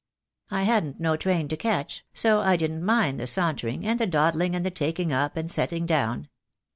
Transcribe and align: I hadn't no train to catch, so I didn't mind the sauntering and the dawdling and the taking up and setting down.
I 0.49 0.63
hadn't 0.63 0.99
no 0.99 1.15
train 1.15 1.47
to 1.49 1.55
catch, 1.55 2.03
so 2.11 2.39
I 2.39 2.55
didn't 2.55 2.83
mind 2.83 3.19
the 3.19 3.27
sauntering 3.27 3.85
and 3.85 3.99
the 3.99 4.07
dawdling 4.07 4.55
and 4.55 4.65
the 4.65 4.71
taking 4.71 5.13
up 5.13 5.37
and 5.37 5.51
setting 5.51 5.85
down. 5.85 6.27